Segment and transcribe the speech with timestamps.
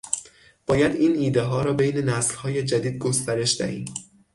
[0.67, 3.85] باید این ایدهها را بین نسلهای جدید گسترش دهیم